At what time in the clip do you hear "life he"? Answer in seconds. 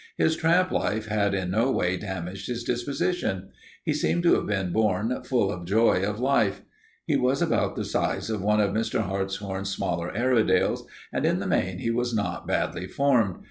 6.19-7.15